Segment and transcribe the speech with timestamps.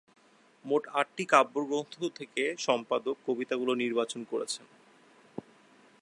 [0.65, 4.65] মোট আটটি কাব্যগ্রন্থ থেকে সম্পাদক কবিতাগুলো নির্বাচন করেছেন।